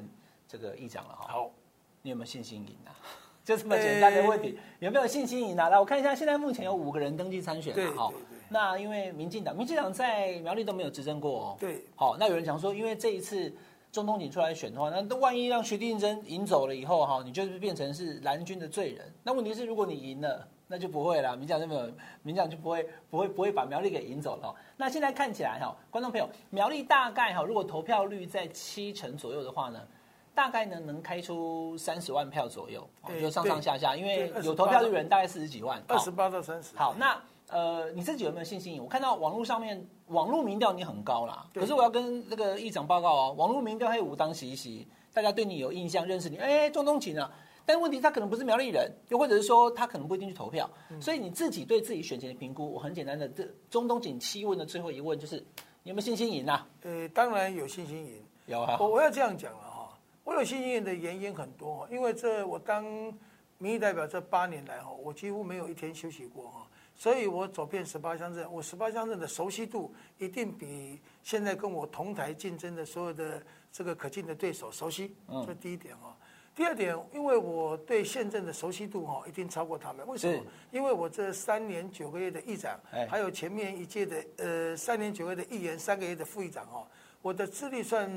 [0.49, 1.29] 这个议长了哈。
[1.29, 1.51] 好，
[2.03, 2.91] 你有没有信心赢啊？
[3.47, 5.69] 就这么简单的问题，有没有信心赢啊？
[5.69, 8.13] 来，我看一下，现在目前有五个人登记参选了哈。
[8.49, 11.57] 那因为民进党，民进党在苗栗都没有执政过哦。
[11.61, 11.85] 对。
[11.95, 13.55] 好，那有人讲说，因为这一次。
[13.95, 19.15] 钟东锦出来选的话，那那万一让徐定真赢走了以后哈，你就是变成是蓝军的罪人。
[19.23, 21.87] 那问题是，如果你赢了，那就不会了，民进党就没有，
[22.25, 24.53] 民进党就不会不会不会把苗栗给赢走了。
[24.77, 29.81] 那现在看起来哈，观众朋友，苗栗大概哈，如果投票率在七成左右的话呢，
[30.35, 32.85] 大概呢能开出三十万票左右，
[33.21, 36.77] 就上上下下，因为有投票的人大概四十几万，二十八到三十。
[36.77, 37.17] 好，那。
[37.55, 38.83] 呃，你自己有没有信心？
[38.83, 47.31] 我看到网络上面网络民调你很高啦，可是我要跟这个议长报告哦，网络民调还有武当习习，大家对你有印象，认识你，哎，钟东锦啊，
[47.65, 50.69] 但问题他可能不是苗栗人，又或者是说他可能不一定去投票，
[51.01, 55.37] 所以你自己对自己选前的评估，我很简单的，这钟东锦七问的最后一问就是，
[55.85, 56.67] 你有没有信心赢啊？
[56.83, 58.77] 呃，当然有信心赢，有啊。
[58.81, 62.85] 我我要这样讲了哈，我有信心赢的原因很多，因为这我当
[63.59, 66.67] 民意代表这八年来哈，我几乎没有一天休息过哈。
[66.97, 75.15] 所以我走遍十八乡镇，我十八乡镇的熟悉度一定比现在跟我同台竞争的所有的这个可敬的对手熟悉。
[75.47, 76.17] 这第一点哈。
[76.57, 80.07] 第二点，因为我对县政的熟悉度哈，一定超过他们。
[80.07, 80.45] 为什么？
[80.71, 82.79] 因为我这三年九个月的议长，
[83.11, 86.87] 还有前面一届的呃三年九个月的议员，三个月的副议长哈，
[87.23, 88.09] 我的资历算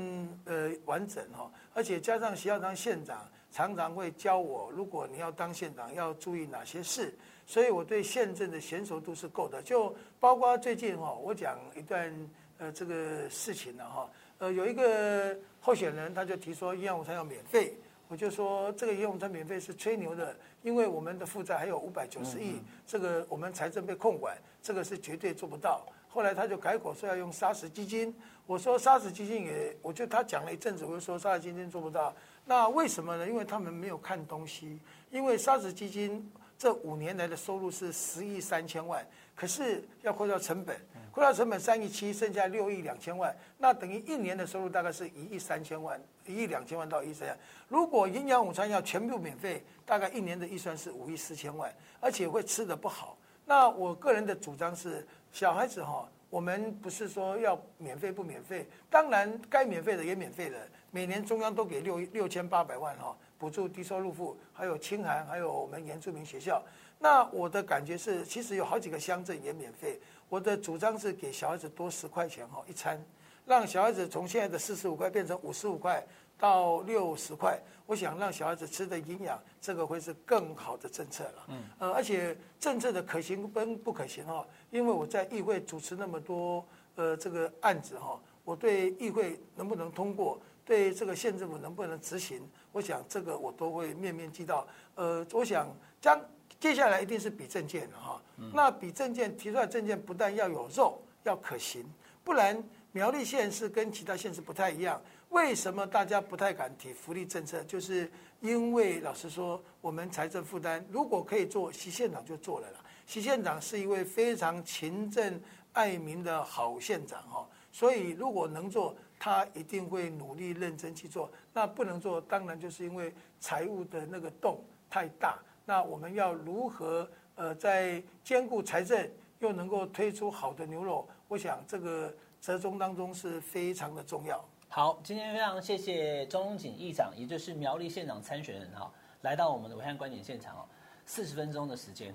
[0.44, 7.12] 呃完整哈，而且加上徐耀昌县长常常会教我，如果你要当县长，要注意哪些事。
[7.48, 12.14] 所以我对县政的娴熟度是够的，就包括最近哈，我讲一段
[12.58, 17.74] 呃这个事情了哈，呃有一个候选人他就提说营养午餐要免费，
[18.06, 25.86] 我就说这个营养午餐免费是吹牛的，因为我们的负债还有五百九十亿，这个我们财政被控管，这个是绝对做不到。
[26.06, 33.26] 后来他就改口说要用沙石基金，我说沙石基金也，我就他讲了一阵子，我就说沙石基金做不到，那为什么呢？
[33.26, 34.78] 因为他们没有看东西，
[35.10, 36.30] 因为沙石基金。
[36.58, 40.76] 这五年来的收入是十亿三千万，可是要扣掉成本，
[41.12, 47.38] 扣掉成本三亿七，剩下六亿两千万，那等于一年的收入大概是一亿三千万，一亿两千万到一亿三千万。
[47.68, 53.16] 如果营养午餐要全部免费，大概一年的预算是五亿四千万，而且会吃得不好。
[53.46, 60.58] 那我个人的主张是，小孩子哈，我们不是说要免费不免费，当然该免费的也免费了，
[60.90, 63.16] 每年中央都给六六千八百万哈。
[63.38, 66.62] 补助低收入户，还有清寒，还有我们原住民学校。
[66.98, 70.00] 那我的感觉是，其实有好几个乡镇也免费。
[70.28, 73.00] 我的主张是给小孩子多十块钱哈一餐，
[73.46, 76.04] 让小孩子从现在的四十五块变成五十五块
[76.36, 77.58] 到六十块。
[77.86, 81.46] 我想让小孩子吃的营养，这个会是更好的政策了。
[81.48, 86.66] 嗯，呃，而且政策的可行跟不可行哈，因为我在议会主持那么多
[86.96, 90.38] 呃这个案子哈，我对议会能不能通过。
[90.68, 94.68] 对这个县政府能不能执行，我想这个我都会面面俱到。
[94.96, 96.20] 呃，我想将
[96.60, 98.20] 接下来一定是比证件哈。
[98.52, 101.82] 那比证件提出来证件不但要有肉，要可行，
[102.22, 102.62] 不然
[102.92, 105.00] 苗栗县是跟其他县市不太一样。
[105.30, 107.64] 为什么大家不太敢提福利政策？
[107.64, 108.10] 就是
[108.42, 112.80] 因为老实说，我们财政负担如果可以做，徐县长就做了啦。
[113.06, 115.40] 徐县长是一位非常勤政
[115.72, 117.48] 爱民的好县长哈。
[117.72, 121.30] 所以如果能做，他一定会努力认真去做。
[121.52, 125.38] 那不能做，当然就是因为财务的那个洞太大。
[125.64, 129.10] 那我们要如何呃在兼顾财政
[129.40, 131.06] 又能够推出好的牛肉？
[131.28, 134.42] 我想这个折中当中是非常的重要。
[134.70, 138.90] 好，今天非常谢谢钟荣锦议长，也就是苗栗县长参选人哈，
[139.22, 140.64] 来到我们的暐瀚观点现场哦，
[141.06, 142.14] 四十分钟的时间，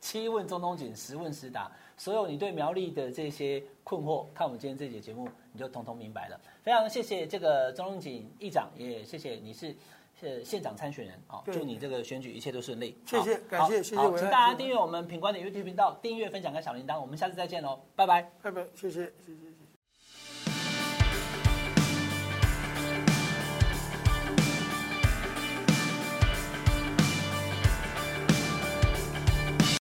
[0.00, 6.40] 七问钟东锦，十问十答，所有你对苗栗的这些困惑，看我们今天这节节目，你就统统明白了。
[6.62, 9.74] 非常谢谢这个钟荣锦议长，也谢谢你是
[10.18, 12.96] 是县长参选人啊，祝你这个选举一切都顺利。
[13.06, 14.18] 谢谢，感谢，谢谢。
[14.18, 19.53] 请大家订阅我们品观的 YouTube 频道，订阅、分享跟小铃铛，我们下次再见喽，拜拜，拜拜，谢谢，谢谢。